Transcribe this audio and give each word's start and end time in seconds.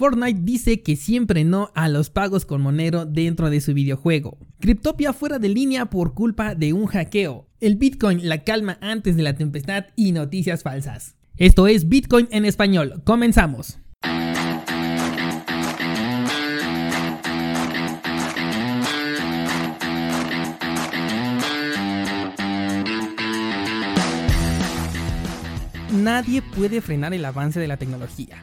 Fortnite 0.00 0.40
dice 0.44 0.80
que 0.80 0.96
siempre 0.96 1.44
no 1.44 1.70
a 1.74 1.86
los 1.90 2.08
pagos 2.08 2.46
con 2.46 2.62
Monero 2.62 3.04
dentro 3.04 3.50
de 3.50 3.60
su 3.60 3.74
videojuego. 3.74 4.38
Cryptopia 4.58 5.12
fuera 5.12 5.38
de 5.38 5.50
línea 5.50 5.90
por 5.90 6.14
culpa 6.14 6.54
de 6.54 6.72
un 6.72 6.86
hackeo. 6.86 7.50
El 7.60 7.76
Bitcoin, 7.76 8.26
la 8.26 8.42
calma 8.42 8.78
antes 8.80 9.14
de 9.14 9.22
la 9.22 9.34
tempestad 9.34 9.88
y 9.96 10.12
noticias 10.12 10.62
falsas. 10.62 11.16
Esto 11.36 11.66
es 11.66 11.90
Bitcoin 11.90 12.28
en 12.30 12.46
español. 12.46 13.02
Comenzamos. 13.04 13.78
Nadie 25.92 26.40
puede 26.40 26.80
frenar 26.80 27.12
el 27.12 27.22
avance 27.26 27.60
de 27.60 27.68
la 27.68 27.76
tecnología 27.76 28.42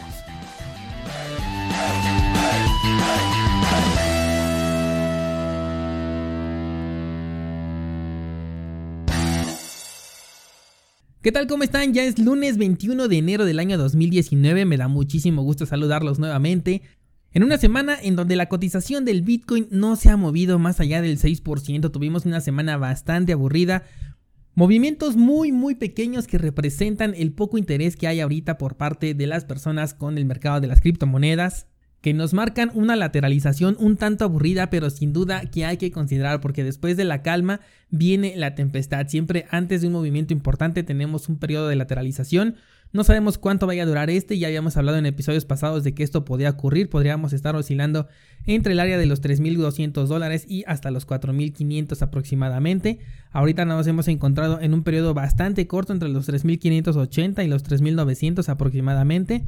¿Qué 11.21 11.31
tal? 11.31 11.45
¿Cómo 11.45 11.61
están? 11.61 11.93
Ya 11.93 12.03
es 12.03 12.17
lunes 12.17 12.57
21 12.57 13.07
de 13.07 13.17
enero 13.19 13.45
del 13.45 13.59
año 13.59 13.77
2019. 13.77 14.65
Me 14.65 14.77
da 14.77 14.87
muchísimo 14.87 15.43
gusto 15.43 15.67
saludarlos 15.67 16.17
nuevamente. 16.17 16.81
En 17.31 17.43
una 17.43 17.59
semana 17.59 17.95
en 18.01 18.15
donde 18.15 18.35
la 18.35 18.49
cotización 18.49 19.05
del 19.05 19.21
Bitcoin 19.21 19.67
no 19.69 19.95
se 19.97 20.09
ha 20.09 20.17
movido 20.17 20.57
más 20.57 20.79
allá 20.79 20.99
del 20.99 21.19
6%, 21.19 21.91
tuvimos 21.91 22.25
una 22.25 22.41
semana 22.41 22.77
bastante 22.77 23.33
aburrida. 23.33 23.83
Movimientos 24.55 25.15
muy 25.15 25.51
muy 25.51 25.75
pequeños 25.75 26.25
que 26.25 26.39
representan 26.39 27.13
el 27.15 27.33
poco 27.33 27.59
interés 27.59 27.97
que 27.97 28.07
hay 28.07 28.19
ahorita 28.19 28.57
por 28.57 28.75
parte 28.75 29.13
de 29.13 29.27
las 29.27 29.45
personas 29.45 29.93
con 29.93 30.17
el 30.17 30.25
mercado 30.25 30.59
de 30.59 30.69
las 30.69 30.81
criptomonedas 30.81 31.67
que 32.01 32.13
nos 32.13 32.33
marcan 32.33 32.71
una 32.73 32.95
lateralización 32.95 33.77
un 33.79 33.95
tanto 33.95 34.25
aburrida, 34.25 34.69
pero 34.69 34.89
sin 34.89 35.13
duda 35.13 35.41
que 35.45 35.65
hay 35.65 35.77
que 35.77 35.91
considerar 35.91 36.41
porque 36.41 36.63
después 36.63 36.97
de 36.97 37.05
la 37.05 37.21
calma 37.21 37.61
viene 37.89 38.33
la 38.35 38.55
tempestad. 38.55 39.07
Siempre 39.07 39.45
antes 39.51 39.81
de 39.81 39.87
un 39.87 39.93
movimiento 39.93 40.33
importante 40.33 40.83
tenemos 40.83 41.29
un 41.29 41.37
periodo 41.37 41.67
de 41.67 41.75
lateralización. 41.75 42.55
No 42.91 43.05
sabemos 43.05 43.37
cuánto 43.37 43.67
vaya 43.67 43.83
a 43.83 43.85
durar 43.85 44.09
este, 44.09 44.37
ya 44.37 44.47
habíamos 44.47 44.75
hablado 44.75 44.97
en 44.97 45.05
episodios 45.05 45.45
pasados 45.45 45.83
de 45.83 45.93
que 45.93 46.03
esto 46.03 46.25
podía 46.25 46.49
ocurrir, 46.49 46.89
podríamos 46.89 47.31
estar 47.31 47.55
oscilando 47.55 48.07
entre 48.45 48.73
el 48.73 48.81
área 48.81 48.97
de 48.97 49.05
los 49.05 49.21
3.200 49.21 50.07
dólares 50.07 50.45
y 50.49 50.65
hasta 50.67 50.91
los 50.91 51.07
4.500 51.07 52.01
aproximadamente. 52.01 52.99
Ahorita 53.31 53.63
nos 53.63 53.87
hemos 53.87 54.09
encontrado 54.09 54.59
en 54.59 54.73
un 54.73 54.83
periodo 54.83 55.13
bastante 55.13 55.67
corto 55.67 55.93
entre 55.93 56.09
los 56.09 56.27
3.580 56.27 57.45
y 57.45 57.47
los 57.47 57.63
3.900 57.63 58.49
aproximadamente 58.49 59.45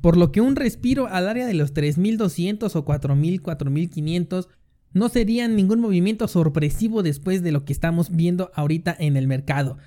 por 0.00 0.16
lo 0.16 0.32
que 0.32 0.40
un 0.40 0.56
respiro 0.56 1.06
al 1.06 1.28
área 1.28 1.46
de 1.46 1.54
los 1.54 1.72
3200 1.72 2.74
o 2.76 2.84
4000, 2.84 3.42
4500 3.42 4.48
no 4.92 5.08
sería 5.08 5.46
ningún 5.48 5.80
movimiento 5.80 6.28
sorpresivo 6.28 7.02
después 7.02 7.42
de 7.42 7.52
lo 7.52 7.64
que 7.64 7.72
estamos 7.72 8.10
viendo 8.10 8.50
ahorita 8.54 8.96
en 8.98 9.16
el 9.16 9.26
mercado. 9.26 9.78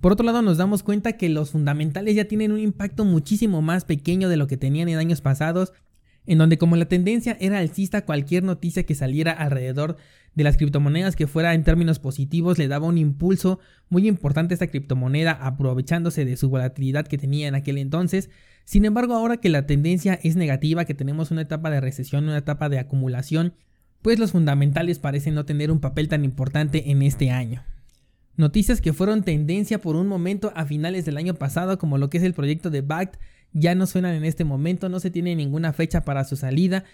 Por 0.00 0.12
otro 0.12 0.24
lado, 0.24 0.42
nos 0.42 0.58
damos 0.58 0.82
cuenta 0.82 1.14
que 1.14 1.28
los 1.28 1.50
fundamentales 1.50 2.14
ya 2.14 2.26
tienen 2.26 2.52
un 2.52 2.60
impacto 2.60 3.04
muchísimo 3.04 3.62
más 3.62 3.84
pequeño 3.84 4.28
de 4.28 4.36
lo 4.36 4.46
que 4.46 4.56
tenían 4.56 4.88
en 4.88 4.98
años 4.98 5.20
pasados, 5.20 5.72
en 6.26 6.38
donde 6.38 6.58
como 6.58 6.76
la 6.76 6.86
tendencia 6.86 7.36
era 7.40 7.58
alcista, 7.58 8.04
cualquier 8.04 8.44
noticia 8.44 8.84
que 8.84 8.94
saliera 8.94 9.32
alrededor 9.32 9.96
de 10.34 10.44
las 10.44 10.56
criptomonedas 10.56 11.16
que 11.16 11.26
fuera 11.26 11.54
en 11.54 11.64
términos 11.64 11.98
positivos 11.98 12.58
le 12.58 12.68
daba 12.68 12.86
un 12.86 12.98
impulso 12.98 13.58
muy 13.88 14.06
importante 14.06 14.52
a 14.52 14.56
esta 14.56 14.68
criptomoneda 14.68 15.32
aprovechándose 15.32 16.24
de 16.24 16.36
su 16.36 16.48
volatilidad 16.48 17.06
que 17.06 17.18
tenía 17.18 17.48
en 17.48 17.56
aquel 17.56 17.78
entonces. 17.78 18.30
Sin 18.68 18.84
embargo, 18.84 19.14
ahora 19.14 19.38
que 19.38 19.48
la 19.48 19.64
tendencia 19.64 20.20
es 20.22 20.36
negativa, 20.36 20.84
que 20.84 20.92
tenemos 20.92 21.30
una 21.30 21.40
etapa 21.40 21.70
de 21.70 21.80
recesión, 21.80 22.24
una 22.24 22.36
etapa 22.36 22.68
de 22.68 22.78
acumulación, 22.78 23.54
pues 24.02 24.18
los 24.18 24.32
fundamentales 24.32 24.98
parecen 24.98 25.32
no 25.32 25.46
tener 25.46 25.70
un 25.70 25.80
papel 25.80 26.08
tan 26.08 26.22
importante 26.22 26.90
en 26.90 27.00
este 27.00 27.30
año. 27.30 27.64
Noticias 28.36 28.82
que 28.82 28.92
fueron 28.92 29.22
tendencia 29.22 29.80
por 29.80 29.96
un 29.96 30.06
momento 30.06 30.52
a 30.54 30.66
finales 30.66 31.06
del 31.06 31.16
año 31.16 31.32
pasado, 31.32 31.78
como 31.78 31.96
lo 31.96 32.10
que 32.10 32.18
es 32.18 32.24
el 32.24 32.34
proyecto 32.34 32.68
de 32.68 32.82
BACT, 32.82 33.16
ya 33.54 33.74
no 33.74 33.86
suenan 33.86 34.14
en 34.14 34.26
este 34.26 34.44
momento, 34.44 34.90
no 34.90 35.00
se 35.00 35.10
tiene 35.10 35.34
ninguna 35.34 35.72
fecha 35.72 36.04
para 36.04 36.24
su 36.24 36.36
salida. 36.36 36.84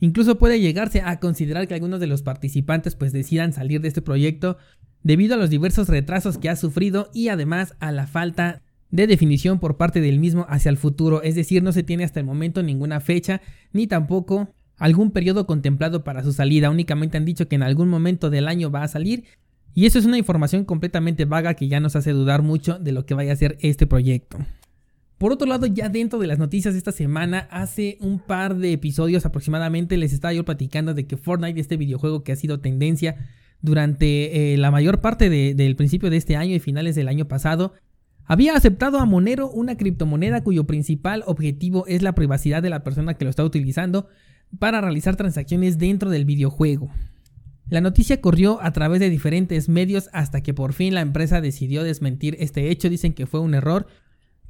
Incluso 0.00 0.38
puede 0.38 0.62
llegarse 0.62 1.02
a 1.02 1.20
considerar 1.20 1.68
que 1.68 1.74
algunos 1.74 2.00
de 2.00 2.06
los 2.06 2.22
participantes 2.22 2.94
pues 2.94 3.12
decidan 3.12 3.52
salir 3.52 3.82
de 3.82 3.88
este 3.88 4.00
proyecto 4.00 4.56
debido 5.02 5.34
a 5.34 5.38
los 5.38 5.50
diversos 5.50 5.90
retrasos 5.90 6.38
que 6.38 6.48
ha 6.48 6.56
sufrido 6.56 7.10
y 7.12 7.28
además 7.28 7.74
a 7.80 7.92
la 7.92 8.06
falta 8.06 8.62
de 8.90 9.06
definición 9.06 9.58
por 9.58 9.76
parte 9.76 10.00
del 10.00 10.18
mismo 10.18 10.46
hacia 10.48 10.70
el 10.70 10.76
futuro, 10.76 11.22
es 11.22 11.34
decir, 11.34 11.62
no 11.62 11.72
se 11.72 11.82
tiene 11.82 12.04
hasta 12.04 12.20
el 12.20 12.26
momento 12.26 12.62
ninguna 12.62 13.00
fecha 13.00 13.40
ni 13.72 13.86
tampoco 13.86 14.54
algún 14.78 15.10
periodo 15.10 15.46
contemplado 15.46 16.04
para 16.04 16.22
su 16.22 16.32
salida, 16.32 16.70
únicamente 16.70 17.16
han 17.18 17.24
dicho 17.24 17.48
que 17.48 17.56
en 17.56 17.62
algún 17.62 17.88
momento 17.88 18.30
del 18.30 18.48
año 18.48 18.70
va 18.70 18.84
a 18.84 18.88
salir. 18.88 19.24
Y 19.74 19.86
eso 19.86 19.98
es 19.98 20.06
una 20.06 20.18
información 20.18 20.64
completamente 20.64 21.24
vaga 21.24 21.54
que 21.54 21.68
ya 21.68 21.78
nos 21.80 21.94
hace 21.94 22.12
dudar 22.12 22.42
mucho 22.42 22.78
de 22.78 22.92
lo 22.92 23.06
que 23.06 23.14
vaya 23.14 23.32
a 23.32 23.36
ser 23.36 23.58
este 23.60 23.86
proyecto. 23.86 24.38
Por 25.18 25.32
otro 25.32 25.48
lado, 25.48 25.66
ya 25.66 25.88
dentro 25.88 26.20
de 26.20 26.28
las 26.28 26.38
noticias 26.38 26.74
de 26.74 26.78
esta 26.78 26.92
semana, 26.92 27.48
hace 27.50 27.98
un 28.00 28.20
par 28.20 28.56
de 28.56 28.72
episodios 28.72 29.26
aproximadamente 29.26 29.96
les 29.96 30.12
estaba 30.12 30.32
yo 30.32 30.44
platicando 30.44 30.94
de 30.94 31.06
que 31.06 31.16
Fortnite, 31.16 31.60
este 31.60 31.76
videojuego 31.76 32.22
que 32.22 32.32
ha 32.32 32.36
sido 32.36 32.60
tendencia 32.60 33.16
durante 33.60 34.52
eh, 34.52 34.56
la 34.56 34.70
mayor 34.70 35.00
parte 35.00 35.28
del 35.28 35.76
principio 35.76 36.08
de 36.08 36.16
este 36.16 36.36
año 36.36 36.54
y 36.54 36.60
finales 36.60 36.94
del 36.94 37.08
año 37.08 37.26
pasado, 37.26 37.72
había 38.28 38.54
aceptado 38.54 38.98
a 38.98 39.06
Monero 39.06 39.50
una 39.50 39.76
criptomoneda 39.76 40.44
cuyo 40.44 40.64
principal 40.64 41.24
objetivo 41.26 41.86
es 41.86 42.02
la 42.02 42.14
privacidad 42.14 42.62
de 42.62 42.68
la 42.68 42.84
persona 42.84 43.14
que 43.14 43.24
lo 43.24 43.30
está 43.30 43.42
utilizando 43.42 44.06
para 44.58 44.82
realizar 44.82 45.16
transacciones 45.16 45.78
dentro 45.78 46.10
del 46.10 46.26
videojuego. 46.26 46.90
La 47.70 47.80
noticia 47.80 48.20
corrió 48.20 48.62
a 48.62 48.70
través 48.72 49.00
de 49.00 49.10
diferentes 49.10 49.70
medios 49.70 50.10
hasta 50.12 50.42
que 50.42 50.52
por 50.54 50.74
fin 50.74 50.94
la 50.94 51.00
empresa 51.00 51.40
decidió 51.40 51.82
desmentir 51.82 52.36
este 52.38 52.70
hecho, 52.70 52.90
dicen 52.90 53.14
que 53.14 53.26
fue 53.26 53.40
un 53.40 53.54
error, 53.54 53.86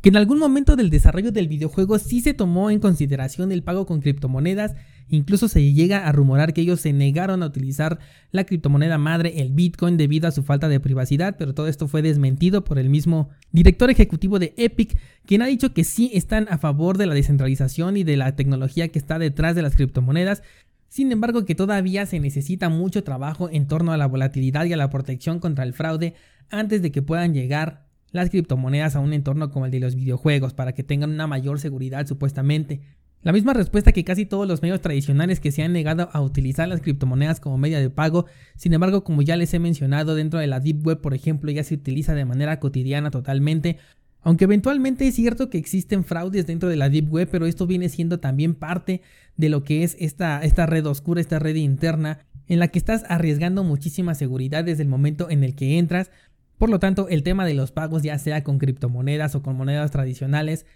que 0.00 0.10
en 0.10 0.16
algún 0.16 0.38
momento 0.38 0.76
del 0.76 0.90
desarrollo 0.90 1.32
del 1.32 1.48
videojuego 1.48 1.98
sí 1.98 2.20
se 2.20 2.34
tomó 2.34 2.70
en 2.70 2.78
consideración 2.78 3.50
el 3.50 3.64
pago 3.64 3.84
con 3.84 4.00
criptomonedas, 4.00 4.74
incluso 5.08 5.48
se 5.48 5.72
llega 5.72 6.06
a 6.06 6.12
rumorar 6.12 6.52
que 6.52 6.60
ellos 6.60 6.80
se 6.80 6.92
negaron 6.92 7.42
a 7.42 7.46
utilizar 7.46 7.98
la 8.30 8.44
criptomoneda 8.44 8.96
madre, 8.96 9.40
el 9.40 9.50
Bitcoin, 9.50 9.96
debido 9.96 10.28
a 10.28 10.32
su 10.32 10.44
falta 10.44 10.68
de 10.68 10.78
privacidad, 10.78 11.36
pero 11.36 11.52
todo 11.52 11.66
esto 11.66 11.88
fue 11.88 12.02
desmentido 12.02 12.62
por 12.62 12.78
el 12.78 12.90
mismo 12.90 13.30
director 13.50 13.90
ejecutivo 13.90 14.38
de 14.38 14.54
Epic, 14.56 14.96
quien 15.26 15.42
ha 15.42 15.46
dicho 15.46 15.72
que 15.72 15.82
sí 15.82 16.10
están 16.14 16.46
a 16.48 16.58
favor 16.58 16.96
de 16.96 17.06
la 17.06 17.14
descentralización 17.14 17.96
y 17.96 18.04
de 18.04 18.16
la 18.16 18.36
tecnología 18.36 18.88
que 18.88 19.00
está 19.00 19.18
detrás 19.18 19.56
de 19.56 19.62
las 19.62 19.74
criptomonedas, 19.74 20.42
sin 20.88 21.10
embargo 21.10 21.44
que 21.44 21.54
todavía 21.54 22.06
se 22.06 22.20
necesita 22.20 22.68
mucho 22.68 23.02
trabajo 23.02 23.48
en 23.50 23.66
torno 23.66 23.92
a 23.92 23.96
la 23.96 24.06
volatilidad 24.06 24.64
y 24.66 24.72
a 24.72 24.76
la 24.76 24.90
protección 24.90 25.40
contra 25.40 25.64
el 25.64 25.74
fraude 25.74 26.14
antes 26.50 26.82
de 26.82 26.92
que 26.92 27.02
puedan 27.02 27.34
llegar 27.34 27.87
las 28.10 28.30
criptomonedas 28.30 28.96
a 28.96 29.00
un 29.00 29.12
entorno 29.12 29.50
como 29.50 29.66
el 29.66 29.70
de 29.70 29.80
los 29.80 29.94
videojuegos 29.94 30.54
para 30.54 30.72
que 30.72 30.82
tengan 30.82 31.10
una 31.10 31.26
mayor 31.26 31.60
seguridad 31.60 32.06
supuestamente. 32.06 32.80
La 33.22 33.32
misma 33.32 33.52
respuesta 33.52 33.92
que 33.92 34.04
casi 34.04 34.26
todos 34.26 34.46
los 34.46 34.62
medios 34.62 34.80
tradicionales 34.80 35.40
que 35.40 35.50
se 35.50 35.62
han 35.62 35.72
negado 35.72 36.08
a 36.12 36.20
utilizar 36.20 36.68
las 36.68 36.80
criptomonedas 36.80 37.40
como 37.40 37.58
medio 37.58 37.78
de 37.78 37.90
pago, 37.90 38.26
sin 38.56 38.72
embargo 38.72 39.02
como 39.02 39.22
ya 39.22 39.36
les 39.36 39.52
he 39.54 39.58
mencionado 39.58 40.14
dentro 40.14 40.38
de 40.38 40.46
la 40.46 40.60
Deep 40.60 40.86
Web 40.86 41.00
por 41.00 41.14
ejemplo 41.14 41.50
ya 41.50 41.64
se 41.64 41.74
utiliza 41.74 42.14
de 42.14 42.24
manera 42.24 42.60
cotidiana 42.60 43.10
totalmente, 43.10 43.78
aunque 44.20 44.44
eventualmente 44.44 45.06
es 45.06 45.14
cierto 45.14 45.50
que 45.50 45.58
existen 45.58 46.04
fraudes 46.04 46.46
dentro 46.46 46.68
de 46.68 46.76
la 46.76 46.88
Deep 46.88 47.12
Web, 47.12 47.28
pero 47.30 47.46
esto 47.46 47.66
viene 47.66 47.88
siendo 47.88 48.20
también 48.20 48.54
parte 48.54 49.02
de 49.36 49.48
lo 49.48 49.64
que 49.64 49.82
es 49.82 49.96
esta, 49.98 50.40
esta 50.42 50.66
red 50.66 50.86
oscura, 50.86 51.20
esta 51.20 51.38
red 51.40 51.56
interna 51.56 52.20
en 52.48 52.58
la 52.58 52.68
que 52.68 52.78
estás 52.78 53.04
arriesgando 53.08 53.62
muchísima 53.62 54.14
seguridad 54.14 54.64
desde 54.64 54.82
el 54.82 54.88
momento 54.88 55.30
en 55.30 55.44
el 55.44 55.54
que 55.54 55.78
entras. 55.78 56.10
Por 56.58 56.70
lo 56.70 56.78
tanto, 56.78 57.08
el 57.08 57.22
tema 57.22 57.46
de 57.46 57.54
los 57.54 57.72
pagos, 57.72 58.02
ya 58.02 58.18
sea 58.18 58.44
con 58.44 58.58
criptomonedas 58.58 59.34
o 59.34 59.42
con 59.42 59.56
monedas 59.56 59.90
tradicionales, 59.90 60.66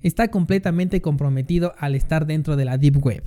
está 0.00 0.28
completamente 0.28 1.00
comprometido 1.02 1.74
al 1.78 1.94
estar 1.94 2.26
dentro 2.26 2.56
de 2.56 2.64
la 2.64 2.78
Deep 2.78 3.04
Web. 3.04 3.24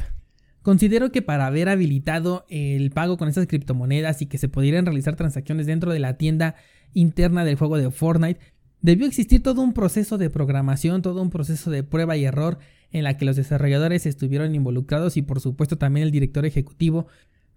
Considero 0.62 1.12
que 1.12 1.22
para 1.22 1.48
haber 1.48 1.70
habilitado 1.70 2.46
el 2.50 2.92
pago 2.92 3.18
con 3.18 3.28
estas 3.28 3.48
criptomonedas 3.48 4.22
y 4.22 4.28
que 4.28 4.38
se 4.38 4.50
pudieran 4.50 4.86
realizar 4.86 5.16
transacciones 5.16 5.66
dentro 5.66 5.92
de 5.92 6.00
la 6.00 6.18
tienda 6.18 6.56
interna 6.94 7.46
del 7.46 7.56
juego 7.56 7.78
de 7.78 7.90
Fortnite, 7.90 8.40
debió 8.82 9.08
existir 9.08 9.42
todo 9.42 9.62
un 9.62 9.74
proceso 9.74 10.18
de 10.18 10.30
programación, 10.30 11.02
todo 11.02 11.22
un 11.22 11.30
proceso 11.30 11.72
de 11.72 11.84
prueba 11.84 12.18
y 12.18 12.26
error 12.26 12.60
en 12.92 13.04
la 13.04 13.18
que 13.18 13.26
los 13.26 13.36
desarrolladores 13.36 14.06
estuvieron 14.06 14.54
involucrados 14.54 15.18
y 15.18 15.22
por 15.22 15.40
supuesto 15.40 15.78
también 15.78 16.06
el 16.06 16.12
director 16.12 16.46
ejecutivo. 16.46 17.08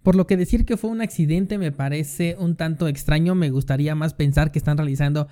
Por 0.05 0.15
lo 0.15 0.27
que 0.27 0.37
decir 0.37 0.65
que 0.65 0.77
fue 0.77 0.91
un 0.91 1.01
accidente 1.01 1.57
me 1.57 1.71
parece 1.71 2.35
un 2.37 2.55
tanto 2.55 2.87
extraño, 2.87 3.33
me 3.33 3.49
gustaría 3.49 3.95
más 3.95 4.13
pensar 4.13 4.51
que 4.51 4.59
están 4.59 4.77
realizando 4.77 5.27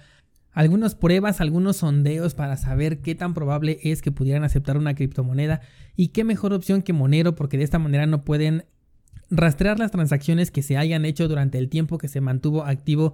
algunas 0.52 0.96
pruebas, 0.96 1.42
algunos 1.42 1.78
sondeos 1.78 2.34
para 2.34 2.58
saber 2.58 2.98
qué 2.98 3.14
tan 3.14 3.36
probable 3.36 3.78
es 3.84 4.02
que 4.02 4.12
pudieran 4.12 4.44
aceptar 4.44 4.76
una 4.76 4.96
criptomoneda 4.96 5.62
y 5.96 6.08
qué 6.08 6.24
mejor 6.24 6.54
opción 6.54 6.82
que 6.82 6.92
Monero 6.92 7.36
porque 7.36 7.60
de 7.60 7.66
esta 7.66 7.78
manera 7.78 8.08
no 8.08 8.26
pueden 8.26 8.66
rastrear 9.30 9.78
las 9.78 9.92
transacciones 9.92 10.50
que 10.50 10.64
se 10.64 10.76
hayan 10.76 11.06
hecho 11.06 11.28
durante 11.28 11.60
el 11.60 11.70
tiempo 11.70 12.00
que 12.00 12.08
se 12.08 12.20
mantuvo 12.20 12.64
activo 12.66 13.14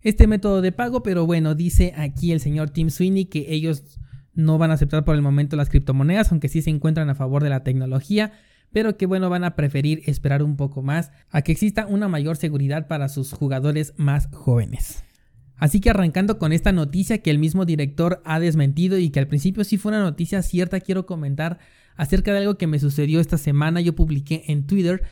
este 0.00 0.26
método 0.26 0.60
de 0.60 0.72
pago, 0.72 1.04
pero 1.04 1.24
bueno, 1.24 1.54
dice 1.54 1.94
aquí 1.96 2.32
el 2.32 2.40
señor 2.40 2.70
Tim 2.70 2.90
Sweeney 2.90 3.26
que 3.26 3.54
ellos 3.54 4.00
no 4.34 4.58
van 4.58 4.72
a 4.72 4.74
aceptar 4.74 5.04
por 5.04 5.14
el 5.14 5.22
momento 5.22 5.54
las 5.54 5.68
criptomonedas, 5.68 6.32
aunque 6.32 6.48
sí 6.48 6.62
se 6.62 6.70
encuentran 6.70 7.08
a 7.10 7.14
favor 7.14 7.44
de 7.44 7.50
la 7.50 7.62
tecnología, 7.62 8.32
pero 8.72 8.96
que 8.96 9.06
bueno, 9.06 9.30
van 9.30 9.44
a 9.44 9.56
preferir 9.56 10.02
esperar 10.06 10.42
un 10.42 10.56
poco 10.56 10.82
más 10.82 11.10
a 11.30 11.42
que 11.42 11.52
exista 11.52 11.86
una 11.86 12.08
mayor 12.08 12.36
seguridad 12.36 12.86
para 12.88 13.08
sus 13.08 13.32
jugadores 13.32 13.94
más 13.96 14.28
jóvenes. 14.32 15.02
Así 15.56 15.80
que 15.80 15.90
arrancando 15.90 16.38
con 16.38 16.52
esta 16.52 16.72
noticia 16.72 17.18
que 17.18 17.30
el 17.30 17.38
mismo 17.38 17.64
director 17.64 18.20
ha 18.24 18.38
desmentido 18.38 18.98
y 18.98 19.10
que 19.10 19.20
al 19.20 19.28
principio 19.28 19.64
sí 19.64 19.78
fue 19.78 19.92
una 19.92 20.02
noticia 20.02 20.42
cierta, 20.42 20.80
quiero 20.80 21.06
comentar 21.06 21.58
acerca 21.96 22.32
de 22.32 22.40
algo 22.40 22.58
que 22.58 22.66
me 22.66 22.78
sucedió 22.78 23.20
esta 23.20 23.38
semana. 23.38 23.80
Yo 23.80 23.94
publiqué 23.94 24.44
en 24.48 24.66
Twitter 24.66 25.02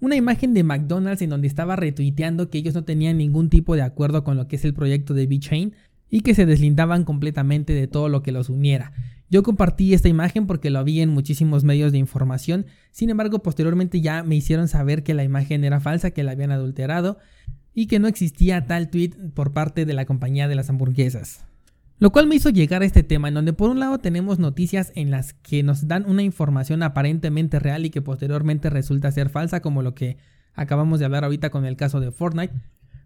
una 0.00 0.16
imagen 0.16 0.52
de 0.52 0.64
McDonald's 0.64 1.22
en 1.22 1.30
donde 1.30 1.46
estaba 1.46 1.76
retuiteando 1.76 2.50
que 2.50 2.58
ellos 2.58 2.74
no 2.74 2.84
tenían 2.84 3.18
ningún 3.18 3.48
tipo 3.48 3.76
de 3.76 3.82
acuerdo 3.82 4.24
con 4.24 4.36
lo 4.36 4.48
que 4.48 4.56
es 4.56 4.64
el 4.64 4.74
proyecto 4.74 5.14
de 5.14 5.26
VeChain 5.26 5.74
y 6.10 6.20
que 6.20 6.34
se 6.34 6.44
deslindaban 6.44 7.04
completamente 7.04 7.72
de 7.72 7.86
todo 7.86 8.08
lo 8.08 8.22
que 8.22 8.32
los 8.32 8.48
uniera. 8.48 8.92
Yo 9.30 9.42
compartí 9.42 9.94
esta 9.94 10.08
imagen 10.08 10.46
porque 10.46 10.70
lo 10.70 10.84
vi 10.84 11.00
en 11.00 11.10
muchísimos 11.10 11.64
medios 11.64 11.92
de 11.92 11.98
información, 11.98 12.66
sin 12.90 13.10
embargo 13.10 13.40
posteriormente 13.40 14.00
ya 14.00 14.22
me 14.22 14.36
hicieron 14.36 14.68
saber 14.68 15.02
que 15.02 15.14
la 15.14 15.24
imagen 15.24 15.64
era 15.64 15.80
falsa, 15.80 16.10
que 16.10 16.22
la 16.22 16.32
habían 16.32 16.52
adulterado 16.52 17.18
y 17.72 17.86
que 17.86 17.98
no 17.98 18.06
existía 18.06 18.66
tal 18.66 18.90
tweet 18.90 19.10
por 19.34 19.52
parte 19.52 19.84
de 19.84 19.94
la 19.94 20.04
compañía 20.04 20.46
de 20.46 20.54
las 20.54 20.70
hamburguesas. 20.70 21.44
Lo 21.98 22.10
cual 22.10 22.26
me 22.26 22.34
hizo 22.34 22.50
llegar 22.50 22.82
a 22.82 22.86
este 22.86 23.02
tema 23.02 23.28
en 23.28 23.34
donde 23.34 23.52
por 23.52 23.70
un 23.70 23.80
lado 23.80 23.98
tenemos 23.98 24.38
noticias 24.38 24.92
en 24.94 25.10
las 25.10 25.32
que 25.32 25.62
nos 25.62 25.86
dan 25.86 26.04
una 26.08 26.22
información 26.22 26.82
aparentemente 26.82 27.58
real 27.58 27.86
y 27.86 27.90
que 27.90 28.02
posteriormente 28.02 28.68
resulta 28.68 29.12
ser 29.12 29.30
falsa 29.30 29.60
como 29.60 29.82
lo 29.82 29.94
que 29.94 30.16
acabamos 30.54 30.98
de 30.98 31.06
hablar 31.06 31.24
ahorita 31.24 31.50
con 31.50 31.64
el 31.64 31.76
caso 31.76 32.00
de 32.00 32.10
Fortnite. 32.10 32.54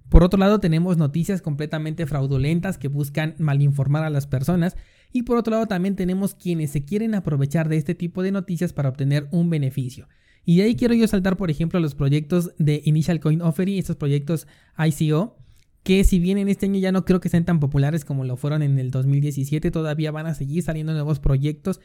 Por 0.08 0.24
otro 0.24 0.38
lado 0.38 0.58
tenemos 0.58 0.96
noticias 0.96 1.42
completamente 1.42 2.06
fraudulentas 2.06 2.78
que 2.78 2.88
buscan 2.88 3.34
malinformar 3.38 4.04
a 4.04 4.10
las 4.10 4.26
personas 4.26 4.74
y 5.12 5.22
por 5.22 5.37
otro 5.37 5.52
lado 5.52 5.66
también 5.66 5.96
tenemos 5.96 6.34
quienes 6.34 6.70
se 6.70 6.84
quieren 6.84 7.14
aprovechar 7.14 7.69
de 7.69 7.76
este 7.76 7.94
tipo 7.94 8.22
de 8.22 8.32
noticias 8.32 8.72
para 8.72 8.88
obtener 8.88 9.28
un 9.31 9.50
beneficio. 9.50 10.08
Y 10.44 10.56
de 10.56 10.62
ahí 10.64 10.76
quiero 10.76 10.94
yo 10.94 11.06
saltar, 11.06 11.37
por 11.37 11.50
ejemplo, 11.50 11.78
a 11.78 11.82
los 11.82 11.94
proyectos 11.94 12.52
de 12.58 12.81
Initial 12.84 13.20
Coin 13.20 13.43
Offering, 13.43 13.78
estos 13.78 13.96
proyectos 13.96 14.46
ICO, 14.78 15.37
que 15.82 16.05
si 16.05 16.19
bien 16.19 16.38
en 16.38 16.49
este 16.49 16.66
año 16.66 16.78
ya 16.78 16.93
no 16.93 17.05
creo 17.05 17.20
que 17.20 17.28
sean 17.28 17.44
tan 17.44 17.60
populares 17.60 18.05
como 18.05 18.25
lo 18.25 18.37
fueron 18.37 18.62
en 18.62 18.78
el 18.78 18.90
2017, 18.90 19.70
todavía 19.70 20.10
van 20.10 20.26
a 20.26 20.34
seguir 20.34 20.62
saliendo 20.62 20.93
nuevos 20.93 21.20
proyectos. 21.20 21.81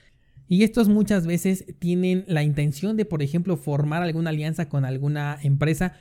Y 0.47 0.63
estos 0.63 0.89
muchas 0.89 1.25
veces 1.25 1.65
tienen 1.79 2.25
la 2.27 2.43
intención 2.43 2.97
de, 2.97 3.05
por 3.05 3.21
ejemplo, 3.21 3.57
formar 3.57 4.03
alguna 4.03 4.29
alianza 4.29 4.67
con 4.67 4.85
alguna 4.85 5.37
empresa 5.41 5.93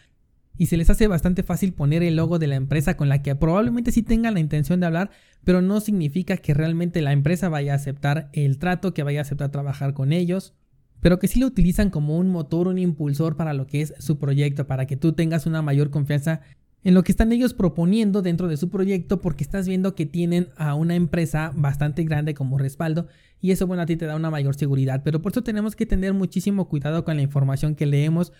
y 0.57 0.67
se 0.67 0.77
les 0.77 0.91
hace 0.91 1.07
bastante 1.09 1.43
fácil 1.43 1.73
poner 1.73 2.03
el 2.03 2.17
logo 2.17 2.39
de 2.39 2.47
la 2.47 2.57
empresa 2.57 2.97
con 2.97 3.09
la 3.09 3.23
que 3.23 3.35
probablemente 3.35 3.93
sí 3.93 4.03
tengan 4.03 4.35
la 4.35 4.41
intención 4.41 4.81
de 4.81 4.87
hablar, 4.87 5.11
pero 5.45 5.63
no 5.63 5.81
significa 5.81 6.37
que 6.37 6.55
realmente 6.55 7.03
la 7.03 7.13
empresa 7.13 7.49
vaya 7.49 7.73
a 7.73 7.77
aceptar 7.77 8.31
el 8.33 8.59
trato, 8.59 8.95
que 8.95 9.03
vaya 9.03 9.21
a 9.21 9.23
aceptar 9.23 9.51
trabajar 9.51 9.95
con 9.95 10.13
ellos 10.13 10.55
pero 11.03 11.19
que 11.19 11.27
sí 11.27 11.41
lo 11.41 11.49
utilizan 11.49 11.91
como 11.91 12.17
un 12.17 12.29
motor, 12.29 12.69
un 12.69 12.79
impulsor 12.79 13.37
para 13.37 13.53
lo 13.55 13.67
que 13.67 13.83
es 13.83 13.93
su 13.99 14.19
proyecto, 14.19 14.69
para 14.69 14.87
que 14.87 14.97
tú 14.97 15.13
tengas 15.13 15.47
una 15.47 15.61
mayor 15.61 15.91
confianza 15.91 16.43
en 16.85 16.95
lo 16.95 17.03
que 17.03 17.13
están 17.13 17.33
ellos 17.33 17.55
proponiendo 17.55 18.23
dentro 18.23 18.49
de 18.49 18.57
su 18.57 18.69
proyecto 18.71 19.21
porque 19.21 19.45
estás 19.45 19.69
viendo 19.69 19.95
que 19.95 20.07
tienen 20.07 20.49
a 20.57 20.75
una 20.75 20.95
empresa 20.95 21.53
bastante 21.55 22.05
grande 22.05 22.35
como 22.35 22.59
respaldo 22.59 23.07
y 23.41 23.51
eso 23.51 23.67
bueno 23.67 23.83
a 23.83 23.87
ti 23.87 23.97
te 23.97 24.07
da 24.07 24.17
una 24.17 24.31
mayor 24.31 24.55
seguridad, 24.55 25.03
pero 25.05 25.21
por 25.23 25.33
eso 25.33 25.43
tenemos 25.43 25.77
que 25.77 25.87
tener 25.87 26.13
muchísimo 26.13 26.69
cuidado 26.69 27.05
con 27.05 27.17
la 27.17 27.23
información 27.23 27.75
que 27.75 27.87
leemos 27.87 28.33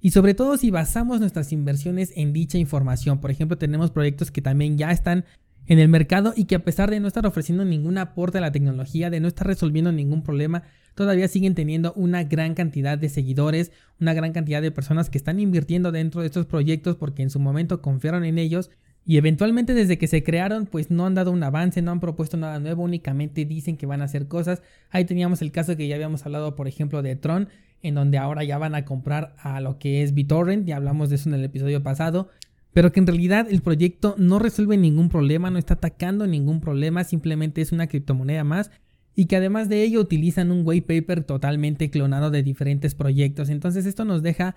y 0.00 0.10
sobre 0.10 0.34
todo 0.34 0.56
si 0.56 0.70
basamos 0.70 1.20
nuestras 1.20 1.52
inversiones 1.52 2.12
en 2.16 2.32
dicha 2.32 2.58
información. 2.58 3.20
Por 3.20 3.30
ejemplo, 3.30 3.58
tenemos 3.58 3.90
proyectos 3.90 4.30
que 4.30 4.42
también 4.42 4.78
ya 4.78 4.90
están 4.90 5.24
en 5.66 5.78
el 5.78 5.88
mercado 5.88 6.32
y 6.34 6.44
que 6.44 6.54
a 6.54 6.64
pesar 6.64 6.90
de 6.90 6.98
no 6.98 7.08
estar 7.08 7.26
ofreciendo 7.26 7.64
ningún 7.64 7.98
aporte 7.98 8.38
a 8.38 8.40
la 8.40 8.52
tecnología, 8.52 9.10
de 9.10 9.20
no 9.20 9.28
estar 9.28 9.46
resolviendo 9.46 9.92
ningún 9.92 10.22
problema, 10.22 10.62
todavía 10.94 11.28
siguen 11.28 11.54
teniendo 11.54 11.92
una 11.92 12.24
gran 12.24 12.54
cantidad 12.54 12.96
de 12.96 13.08
seguidores, 13.08 13.70
una 14.00 14.14
gran 14.14 14.32
cantidad 14.32 14.62
de 14.62 14.70
personas 14.70 15.10
que 15.10 15.18
están 15.18 15.40
invirtiendo 15.40 15.92
dentro 15.92 16.22
de 16.22 16.28
estos 16.28 16.46
proyectos 16.46 16.96
porque 16.96 17.22
en 17.22 17.30
su 17.30 17.38
momento 17.38 17.82
confiaron 17.82 18.24
en 18.24 18.38
ellos 18.38 18.70
y 19.04 19.16
eventualmente 19.16 19.74
desde 19.74 19.98
que 19.98 20.06
se 20.06 20.22
crearon 20.22 20.66
pues 20.66 20.90
no 20.90 21.06
han 21.06 21.14
dado 21.14 21.32
un 21.32 21.42
avance, 21.42 21.82
no 21.82 21.92
han 21.92 22.00
propuesto 22.00 22.36
nada 22.36 22.58
nuevo, 22.60 22.82
únicamente 22.82 23.44
dicen 23.44 23.76
que 23.76 23.86
van 23.86 24.00
a 24.00 24.06
hacer 24.06 24.26
cosas. 24.26 24.62
Ahí 24.90 25.04
teníamos 25.04 25.42
el 25.42 25.52
caso 25.52 25.76
que 25.76 25.86
ya 25.86 25.94
habíamos 25.94 26.24
hablado 26.24 26.54
por 26.56 26.66
ejemplo 26.66 27.02
de 27.02 27.14
Tron, 27.14 27.48
en 27.82 27.94
donde 27.94 28.18
ahora 28.18 28.44
ya 28.44 28.58
van 28.58 28.74
a 28.74 28.84
comprar 28.84 29.34
a 29.38 29.60
lo 29.60 29.78
que 29.78 30.02
es 30.02 30.14
BitTorrent, 30.14 30.66
ya 30.66 30.76
hablamos 30.76 31.10
de 31.10 31.16
eso 31.16 31.28
en 31.28 31.34
el 31.34 31.44
episodio 31.44 31.82
pasado 31.82 32.28
pero 32.72 32.92
que 32.92 33.00
en 33.00 33.06
realidad 33.08 33.48
el 33.50 33.62
proyecto 33.62 34.14
no 34.18 34.38
resuelve 34.38 34.76
ningún 34.76 35.08
problema, 35.08 35.50
no 35.50 35.58
está 35.58 35.74
atacando 35.74 36.28
ningún 36.28 36.60
problema, 36.60 37.04
simplemente 37.04 37.60
es 37.60 37.72
una 37.72 37.86
criptomoneda 37.86 38.44
más 38.44 38.70
y 39.16 39.24
que 39.24 39.34
además 39.34 39.68
de 39.68 39.82
ello 39.82 40.00
utilizan 40.00 40.52
un 40.52 40.62
white 40.64 40.86
paper 40.86 41.24
totalmente 41.24 41.90
clonado 41.90 42.30
de 42.30 42.44
diferentes 42.44 42.94
proyectos. 42.94 43.48
Entonces 43.48 43.84
esto 43.84 44.04
nos 44.04 44.22
deja 44.22 44.54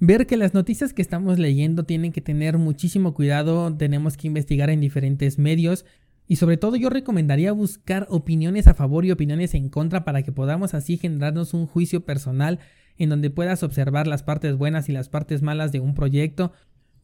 ver 0.00 0.26
que 0.26 0.38
las 0.38 0.54
noticias 0.54 0.94
que 0.94 1.02
estamos 1.02 1.38
leyendo 1.38 1.82
tienen 1.82 2.12
que 2.12 2.22
tener 2.22 2.56
muchísimo 2.56 3.12
cuidado, 3.12 3.76
tenemos 3.76 4.16
que 4.16 4.28
investigar 4.28 4.70
en 4.70 4.80
diferentes 4.80 5.38
medios 5.38 5.84
y 6.28 6.36
sobre 6.36 6.58
todo 6.58 6.76
yo 6.76 6.90
recomendaría 6.90 7.52
buscar 7.52 8.06
opiniones 8.10 8.68
a 8.68 8.74
favor 8.74 9.06
y 9.06 9.10
opiniones 9.10 9.54
en 9.54 9.70
contra 9.70 10.04
para 10.04 10.22
que 10.22 10.30
podamos 10.30 10.74
así 10.74 10.98
generarnos 10.98 11.54
un 11.54 11.66
juicio 11.66 12.04
personal 12.04 12.58
en 12.98 13.08
donde 13.08 13.30
puedas 13.30 13.62
observar 13.62 14.06
las 14.06 14.22
partes 14.22 14.54
buenas 14.56 14.90
y 14.90 14.92
las 14.92 15.08
partes 15.08 15.40
malas 15.40 15.72
de 15.72 15.80
un 15.80 15.94
proyecto 15.94 16.52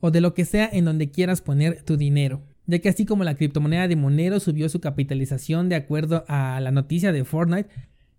o 0.00 0.10
de 0.10 0.20
lo 0.20 0.34
que 0.34 0.44
sea 0.44 0.68
en 0.70 0.84
donde 0.84 1.10
quieras 1.10 1.40
poner 1.40 1.82
tu 1.82 1.96
dinero. 1.96 2.42
Ya 2.66 2.78
que 2.80 2.90
así 2.90 3.06
como 3.06 3.24
la 3.24 3.34
criptomoneda 3.34 3.88
de 3.88 3.96
Monero 3.96 4.40
subió 4.40 4.68
su 4.68 4.80
capitalización 4.80 5.70
de 5.70 5.76
acuerdo 5.76 6.24
a 6.28 6.60
la 6.60 6.70
noticia 6.70 7.10
de 7.10 7.24
Fortnite 7.24 7.70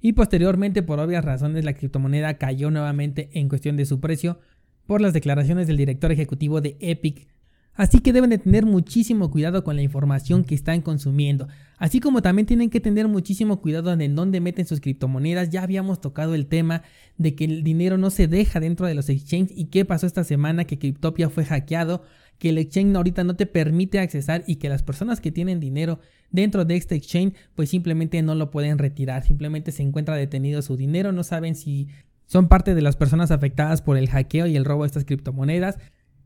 y 0.01 0.13
posteriormente 0.13 0.81
por 0.81 0.99
obvias 0.99 1.23
razones 1.23 1.65
la 1.65 1.73
criptomoneda 1.73 2.39
cayó 2.39 2.71
nuevamente 2.71 3.29
en 3.33 3.47
cuestión 3.49 3.77
de 3.77 3.85
su 3.85 3.99
precio 3.99 4.39
por 4.87 5.01
las 5.01 5.13
declaraciones 5.13 5.67
del 5.67 5.77
director 5.77 6.11
ejecutivo 6.11 6.61
de 6.61 6.77
Epic 6.79 7.27
Así 7.75 7.99
que 7.99 8.13
deben 8.13 8.29
de 8.29 8.37
tener 8.37 8.65
muchísimo 8.65 9.29
cuidado 9.29 9.63
con 9.63 9.75
la 9.75 9.81
información 9.81 10.45
que 10.45 10.55
están 10.55 10.81
consumiendo. 10.81 11.47
Así 11.77 11.99
como 11.99 12.21
también 12.21 12.45
tienen 12.45 12.69
que 12.69 12.79
tener 12.79 13.09
muchísimo 13.09 13.61
cuidado 13.61 13.91
en 13.91 14.15
dónde 14.15 14.39
meten 14.39 14.65
sus 14.65 14.79
criptomonedas. 14.79 15.49
Ya 15.49 15.61
habíamos 15.61 15.99
tocado 15.99 16.35
el 16.35 16.47
tema 16.47 16.83
de 17.17 17.35
que 17.35 17.43
el 17.43 17.63
dinero 17.63 17.97
no 17.97 18.11
se 18.11 18.27
deja 18.27 18.61
dentro 18.61 18.87
de 18.87 18.95
los 18.95 19.09
exchanges. 19.09 19.57
¿Y 19.57 19.65
qué 19.65 19.83
pasó 19.83 20.07
esta 20.07 20.23
semana? 20.23 20.63
Que 20.63 20.79
Cryptopia 20.79 21.29
fue 21.29 21.43
hackeado. 21.43 22.03
Que 22.39 22.49
el 22.49 22.57
exchange 22.57 22.95
ahorita 22.95 23.25
no 23.25 23.35
te 23.35 23.45
permite 23.45 23.99
accesar 23.99 24.45
y 24.47 24.55
que 24.55 24.69
las 24.69 24.83
personas 24.83 25.19
que 25.19 25.31
tienen 25.31 25.59
dinero 25.59 25.99
dentro 26.31 26.65
de 26.65 26.75
este 26.75 26.95
exchange 26.95 27.33
pues 27.55 27.69
simplemente 27.69 28.21
no 28.21 28.35
lo 28.35 28.51
pueden 28.51 28.77
retirar. 28.77 29.23
Simplemente 29.23 29.73
se 29.73 29.83
encuentra 29.83 30.15
detenido 30.15 30.61
su 30.61 30.77
dinero. 30.77 31.11
No 31.11 31.23
saben 31.23 31.55
si 31.55 31.89
son 32.25 32.47
parte 32.47 32.73
de 32.73 32.81
las 32.81 32.95
personas 32.95 33.31
afectadas 33.31 33.81
por 33.81 33.97
el 33.97 34.09
hackeo 34.09 34.47
y 34.47 34.55
el 34.55 34.63
robo 34.63 34.83
de 34.83 34.87
estas 34.87 35.03
criptomonedas. 35.03 35.77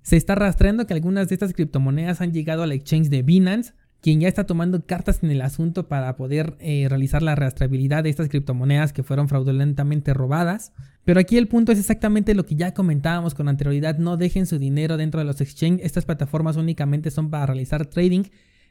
Se 0.01 0.17
está 0.17 0.35
rastreando 0.35 0.87
que 0.87 0.93
algunas 0.93 1.29
de 1.29 1.35
estas 1.35 1.53
criptomonedas 1.53 2.21
han 2.21 2.33
llegado 2.33 2.63
al 2.63 2.71
exchange 2.71 3.09
de 3.09 3.21
Binance, 3.21 3.73
quien 4.01 4.21
ya 4.21 4.27
está 4.27 4.45
tomando 4.45 4.85
cartas 4.85 5.23
en 5.23 5.31
el 5.31 5.41
asunto 5.41 5.87
para 5.87 6.15
poder 6.15 6.55
eh, 6.59 6.87
realizar 6.87 7.21
la 7.21 7.35
rastreabilidad 7.35 8.03
de 8.03 8.09
estas 8.09 8.29
criptomonedas 8.29 8.93
que 8.93 9.03
fueron 9.03 9.27
fraudulentamente 9.27 10.13
robadas. 10.13 10.71
Pero 11.03 11.19
aquí 11.19 11.37
el 11.37 11.47
punto 11.47 11.71
es 11.71 11.79
exactamente 11.79 12.33
lo 12.33 12.45
que 12.45 12.55
ya 12.55 12.73
comentábamos 12.73 13.33
con 13.33 13.49
anterioridad, 13.49 13.97
no 13.97 14.15
dejen 14.15 14.45
su 14.45 14.57
dinero 14.57 14.95
dentro 14.95 15.19
de 15.19 15.25
los 15.25 15.41
exchanges, 15.41 15.85
estas 15.85 16.05
plataformas 16.05 16.55
únicamente 16.55 17.11
son 17.11 17.29
para 17.29 17.47
realizar 17.47 17.85
trading. 17.87 18.23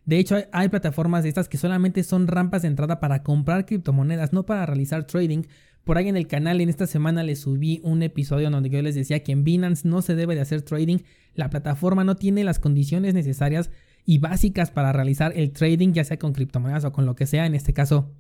De 0.07 0.19
hecho, 0.19 0.37
hay 0.53 0.69
plataformas 0.71 1.23
de 1.23 1.29
estas 1.29 1.49
que 1.51 1.59
solamente 1.59 2.03
son 2.03 2.29
rampas 2.29 2.63
de 2.63 2.69
entrada 2.69 2.99
para 2.99 3.23
comprar 3.23 3.67
criptomonedas, 3.67 4.33
no 4.33 4.47
para 4.47 4.65
realizar 4.65 5.05
trading, 5.05 5.43
Por 5.89 5.97
ahí 5.97 6.07
en 6.07 6.19
el 6.19 6.27
canal 6.27 6.61
en 6.61 6.69
esta 6.69 6.87
semana 6.87 7.23
les 7.23 7.41
subí 7.41 7.81
un 7.83 8.03
episodio 8.03 8.51
donde 8.51 8.69
yo 8.69 8.83
les 8.83 8.95
decía 8.95 9.23
que 9.23 9.33
en 9.33 9.43
Binance 9.43 9.89
no 9.89 10.03
se 10.03 10.15
debe 10.15 10.35
de 10.35 10.43
hacer 10.43 10.61
trading, 10.61 10.99
la 11.35 11.49
plataforma 11.49 12.05
no 12.05 12.15
tiene 12.15 12.45
las 12.45 12.59
condiciones 12.59 13.15
necesarias 13.15 13.71
y 14.05 14.19
básicas 14.19 14.71
para 14.71 14.93
realizar 14.93 15.33
el 15.35 15.51
trading, 15.51 15.95
ya 15.95 16.05
sea 16.05 16.19
con 16.19 16.35
criptomonedas 16.35 16.85
o 16.85 16.93
con 16.93 17.07
lo 17.07 17.17
que 17.17 17.25
sea, 17.25 17.47
en 17.47 17.55
este 17.55 17.73
caso 17.73 18.13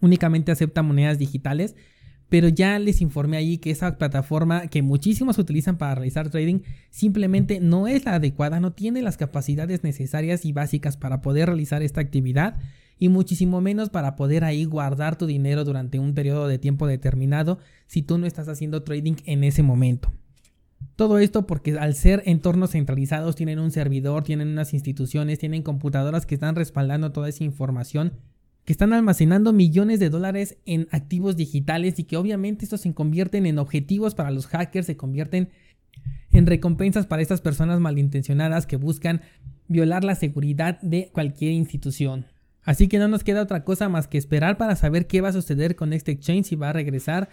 únicamente 0.00 0.50
acepta 0.50 0.82
monedas 0.82 1.18
digitales, 1.18 1.76
pero 2.30 2.48
ya 2.48 2.78
les 2.78 3.02
informé 3.02 3.36
allí 3.36 3.58
que 3.58 3.70
esa 3.70 3.98
plataforma 3.98 4.68
que 4.68 4.80
muchísimos 4.80 5.36
utilizan 5.36 5.76
para 5.76 5.96
realizar 5.96 6.30
trading 6.30 6.60
simplemente 6.88 7.60
no 7.60 7.86
es 7.86 8.06
la 8.06 8.14
adecuada, 8.14 8.60
no 8.60 8.72
tiene 8.72 9.02
las 9.02 9.18
capacidades 9.18 9.84
necesarias 9.84 10.46
y 10.46 10.52
básicas 10.52 10.96
para 10.96 11.20
poder 11.20 11.48
realizar 11.48 11.82
esta 11.82 12.00
actividad 12.00 12.56
y 13.00 13.08
muchísimo 13.08 13.60
menos 13.60 13.88
para 13.88 14.14
poder 14.14 14.44
ahí 14.44 14.64
guardar 14.64 15.16
tu 15.16 15.26
dinero 15.26 15.64
durante 15.64 15.98
un 15.98 16.14
periodo 16.14 16.46
de 16.46 16.58
tiempo 16.58 16.86
determinado 16.86 17.58
si 17.86 18.02
tú 18.02 18.18
no 18.18 18.26
estás 18.26 18.46
haciendo 18.46 18.84
trading 18.84 19.16
en 19.24 19.42
ese 19.42 19.62
momento. 19.64 20.12
Todo 20.96 21.18
esto 21.18 21.46
porque 21.46 21.78
al 21.78 21.94
ser 21.94 22.22
entornos 22.26 22.72
centralizados 22.72 23.34
tienen 23.34 23.58
un 23.58 23.70
servidor, 23.70 24.22
tienen 24.22 24.48
unas 24.48 24.74
instituciones, 24.74 25.38
tienen 25.38 25.62
computadoras 25.62 26.26
que 26.26 26.34
están 26.34 26.54
respaldando 26.54 27.10
toda 27.10 27.30
esa 27.30 27.42
información, 27.42 28.12
que 28.66 28.72
están 28.72 28.92
almacenando 28.92 29.54
millones 29.54 29.98
de 29.98 30.10
dólares 30.10 30.58
en 30.66 30.86
activos 30.90 31.36
digitales 31.36 31.98
y 31.98 32.04
que 32.04 32.18
obviamente 32.18 32.66
estos 32.66 32.82
se 32.82 32.92
convierten 32.92 33.46
en 33.46 33.58
objetivos 33.58 34.14
para 34.14 34.30
los 34.30 34.46
hackers, 34.46 34.86
se 34.86 34.98
convierten 34.98 35.48
en 36.32 36.46
recompensas 36.46 37.06
para 37.06 37.22
estas 37.22 37.40
personas 37.40 37.80
malintencionadas 37.80 38.66
que 38.66 38.76
buscan 38.76 39.22
violar 39.68 40.04
la 40.04 40.16
seguridad 40.16 40.78
de 40.82 41.08
cualquier 41.14 41.52
institución. 41.52 42.26
Así 42.62 42.88
que 42.88 42.98
no 42.98 43.08
nos 43.08 43.24
queda 43.24 43.42
otra 43.42 43.64
cosa 43.64 43.88
más 43.88 44.06
que 44.06 44.18
esperar 44.18 44.58
para 44.58 44.76
saber 44.76 45.06
qué 45.06 45.20
va 45.20 45.28
a 45.28 45.32
suceder 45.32 45.76
con 45.76 45.92
este 45.92 46.12
exchange, 46.12 46.46
si 46.46 46.56
va 46.56 46.70
a 46.70 46.74
regresar, 46.74 47.28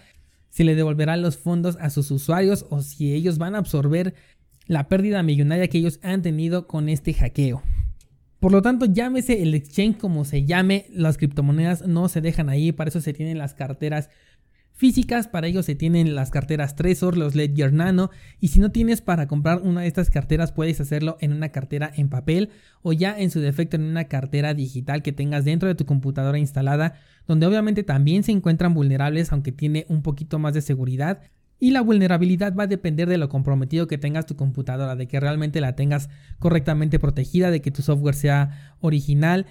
si 0.49 0.63
le 0.63 0.75
devolverán 0.75 1.21
los 1.21 1.37
fondos 1.37 1.77
a 1.79 1.89
sus 1.89 2.09
usuarios 2.11 2.65
o 2.69 2.81
si 2.81 3.13
ellos 3.13 3.37
van 3.37 3.55
a 3.55 3.59
absorber 3.59 4.13
la 4.67 4.87
pérdida 4.87 5.23
millonaria 5.23 5.67
que 5.67 5.77
ellos 5.77 5.99
han 6.03 6.21
tenido 6.21 6.67
con 6.67 6.89
este 6.89 7.13
hackeo. 7.13 7.61
Por 8.39 8.51
lo 8.51 8.61
tanto, 8.61 8.85
llámese 8.85 9.41
el 9.41 9.55
exchange 9.55 9.97
como 9.97 10.23
se 10.23 10.45
llame, 10.45 10.85
las 10.91 11.17
criptomonedas 11.17 11.87
no 11.87 12.07
se 12.07 12.21
dejan 12.21 12.49
ahí, 12.49 12.71
para 12.71 12.89
eso 12.89 13.01
se 13.01 13.13
tienen 13.13 13.37
las 13.37 13.53
carteras 13.55 14.09
físicas, 14.77 15.27
para 15.27 15.47
ello 15.47 15.63
se 15.63 15.75
tienen 15.75 16.15
las 16.15 16.29
carteras 16.29 16.75
Trezor, 16.75 17.17
los 17.17 17.35
Ledger 17.35 17.73
Nano, 17.73 18.11
y 18.39 18.49
si 18.49 18.59
no 18.59 18.71
tienes 18.71 19.01
para 19.01 19.27
comprar 19.27 19.61
una 19.63 19.81
de 19.81 19.87
estas 19.87 20.11
carteras 20.11 20.51
puedes 20.51 20.79
hacerlo 20.79 21.17
en 21.19 21.33
una 21.33 21.49
cartera 21.49 21.91
en 21.95 22.09
papel 22.09 22.49
o 22.83 22.93
ya 22.93 23.19
en 23.19 23.31
su 23.31 23.39
defecto 23.39 23.75
en 23.75 23.83
una 23.83 24.05
cartera 24.05 24.53
digital 24.53 25.01
que 25.01 25.11
tengas 25.11 25.43
dentro 25.45 25.67
de 25.67 25.75
tu 25.75 25.85
computadora 25.85 26.37
instalada, 26.37 26.93
donde 27.27 27.47
obviamente 27.47 27.83
también 27.83 28.23
se 28.23 28.31
encuentran 28.31 28.73
vulnerables 28.75 29.31
aunque 29.31 29.51
tiene 29.51 29.85
un 29.89 30.03
poquito 30.03 30.39
más 30.39 30.53
de 30.53 30.61
seguridad. 30.61 31.21
Y 31.59 31.71
la 31.71 31.81
vulnerabilidad 31.81 32.55
va 32.55 32.63
a 32.63 32.67
depender 32.67 33.09
de 33.09 33.17
lo 33.17 33.29
comprometido 33.29 33.87
que 33.87 33.97
tengas 33.97 34.27
tu 34.27 34.35
computadora, 34.35 34.95
de 34.95 35.07
que 35.07 35.19
realmente 35.19 35.59
la 35.59 35.75
tengas 35.75 36.07
correctamente 36.37 36.99
protegida, 36.99 37.49
de 37.49 37.61
que 37.61 37.71
tu 37.71 37.81
software 37.81 38.13
sea 38.13 38.75
original, 38.79 39.47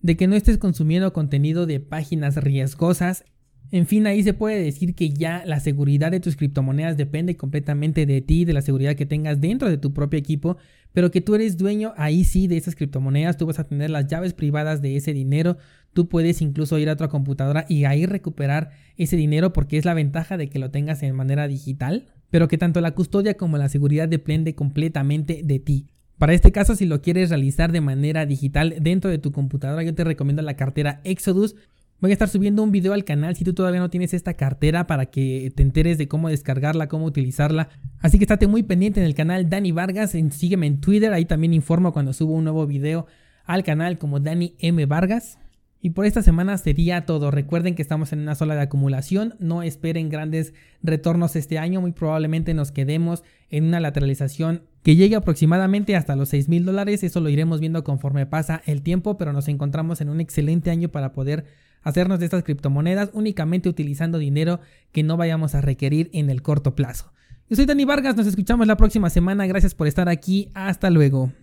de 0.00 0.16
que 0.16 0.26
no 0.26 0.36
estés 0.36 0.56
consumiendo 0.56 1.12
contenido 1.12 1.66
de 1.66 1.78
páginas 1.78 2.36
riesgosas 2.36 3.24
en 3.72 3.86
fin, 3.86 4.06
ahí 4.06 4.22
se 4.22 4.34
puede 4.34 4.62
decir 4.62 4.94
que 4.94 5.10
ya 5.10 5.44
la 5.46 5.60
seguridad 5.60 6.10
de 6.10 6.20
tus 6.20 6.36
criptomonedas 6.36 6.96
depende 6.96 7.36
completamente 7.36 8.04
de 8.04 8.20
ti, 8.20 8.44
de 8.44 8.52
la 8.52 8.62
seguridad 8.62 8.96
que 8.96 9.06
tengas 9.06 9.40
dentro 9.40 9.70
de 9.70 9.78
tu 9.78 9.92
propio 9.92 10.18
equipo, 10.18 10.56
pero 10.92 11.10
que 11.10 11.20
tú 11.20 11.34
eres 11.36 11.56
dueño 11.56 11.92
ahí 11.96 12.24
sí 12.24 12.48
de 12.48 12.56
esas 12.56 12.74
criptomonedas, 12.74 13.36
tú 13.36 13.46
vas 13.46 13.60
a 13.60 13.68
tener 13.68 13.90
las 13.90 14.08
llaves 14.08 14.34
privadas 14.34 14.82
de 14.82 14.96
ese 14.96 15.12
dinero, 15.12 15.56
tú 15.92 16.08
puedes 16.08 16.42
incluso 16.42 16.78
ir 16.78 16.88
a 16.88 16.94
otra 16.94 17.08
computadora 17.08 17.64
y 17.68 17.84
ahí 17.84 18.06
recuperar 18.06 18.70
ese 18.96 19.16
dinero 19.16 19.52
porque 19.52 19.78
es 19.78 19.84
la 19.84 19.94
ventaja 19.94 20.36
de 20.36 20.48
que 20.48 20.58
lo 20.58 20.70
tengas 20.70 21.02
en 21.02 21.14
manera 21.14 21.46
digital, 21.46 22.06
pero 22.30 22.48
que 22.48 22.58
tanto 22.58 22.80
la 22.80 22.92
custodia 22.92 23.34
como 23.34 23.56
la 23.56 23.68
seguridad 23.68 24.08
depende 24.08 24.54
completamente 24.54 25.42
de 25.44 25.58
ti. 25.60 25.86
Para 26.18 26.34
este 26.34 26.52
caso, 26.52 26.76
si 26.76 26.84
lo 26.84 27.00
quieres 27.00 27.30
realizar 27.30 27.72
de 27.72 27.80
manera 27.80 28.26
digital 28.26 28.74
dentro 28.80 29.10
de 29.10 29.16
tu 29.16 29.32
computadora, 29.32 29.82
yo 29.82 29.94
te 29.94 30.04
recomiendo 30.04 30.42
la 30.42 30.54
cartera 30.54 31.00
Exodus. 31.04 31.56
Voy 32.00 32.12
a 32.12 32.14
estar 32.14 32.30
subiendo 32.30 32.62
un 32.62 32.72
video 32.72 32.94
al 32.94 33.04
canal 33.04 33.36
si 33.36 33.44
tú 33.44 33.52
todavía 33.52 33.78
no 33.78 33.90
tienes 33.90 34.14
esta 34.14 34.32
cartera 34.32 34.86
para 34.86 35.06
que 35.06 35.52
te 35.54 35.62
enteres 35.62 35.98
de 35.98 36.08
cómo 36.08 36.30
descargarla, 36.30 36.88
cómo 36.88 37.04
utilizarla. 37.04 37.68
Así 37.98 38.16
que 38.16 38.24
estate 38.24 38.46
muy 38.46 38.62
pendiente 38.62 39.00
en 39.00 39.06
el 39.06 39.14
canal 39.14 39.50
Dani 39.50 39.70
Vargas, 39.72 40.12
sígueme 40.30 40.66
en 40.66 40.80
Twitter, 40.80 41.12
ahí 41.12 41.26
también 41.26 41.52
informo 41.52 41.92
cuando 41.92 42.14
subo 42.14 42.32
un 42.32 42.44
nuevo 42.44 42.66
video 42.66 43.06
al 43.44 43.64
canal 43.64 43.98
como 43.98 44.18
Dani 44.18 44.54
M. 44.60 44.86
Vargas. 44.86 45.38
Y 45.82 45.90
por 45.90 46.06
esta 46.06 46.22
semana 46.22 46.56
sería 46.56 47.04
todo. 47.04 47.30
Recuerden 47.30 47.74
que 47.74 47.82
estamos 47.82 48.12
en 48.12 48.20
una 48.20 48.34
sola 48.34 48.54
de 48.54 48.62
acumulación. 48.62 49.34
No 49.38 49.62
esperen 49.62 50.10
grandes 50.10 50.52
retornos 50.82 51.36
este 51.36 51.58
año. 51.58 51.80
Muy 51.80 51.92
probablemente 51.92 52.52
nos 52.52 52.70
quedemos 52.70 53.24
en 53.48 53.64
una 53.64 53.80
lateralización 53.80 54.62
que 54.82 54.96
llegue 54.96 55.16
aproximadamente 55.16 55.96
hasta 55.96 56.16
los 56.16 56.28
6 56.30 56.50
mil 56.50 56.66
dólares. 56.66 57.02
Eso 57.02 57.20
lo 57.20 57.30
iremos 57.30 57.60
viendo 57.60 57.82
conforme 57.82 58.26
pasa 58.26 58.60
el 58.66 58.82
tiempo. 58.82 59.16
Pero 59.16 59.32
nos 59.32 59.48
encontramos 59.48 60.02
en 60.02 60.10
un 60.10 60.20
excelente 60.20 60.70
año 60.70 60.90
para 60.90 61.14
poder 61.14 61.46
hacernos 61.82 62.18
de 62.18 62.26
estas 62.26 62.44
criptomonedas 62.44 63.10
únicamente 63.12 63.68
utilizando 63.68 64.18
dinero 64.18 64.60
que 64.92 65.02
no 65.02 65.16
vayamos 65.16 65.54
a 65.54 65.60
requerir 65.60 66.10
en 66.12 66.30
el 66.30 66.42
corto 66.42 66.74
plazo. 66.74 67.12
Yo 67.48 67.56
soy 67.56 67.66
Dani 67.66 67.84
Vargas, 67.84 68.16
nos 68.16 68.26
escuchamos 68.26 68.66
la 68.66 68.76
próxima 68.76 69.10
semana, 69.10 69.46
gracias 69.46 69.74
por 69.74 69.88
estar 69.88 70.08
aquí, 70.08 70.50
hasta 70.54 70.90
luego. 70.90 71.32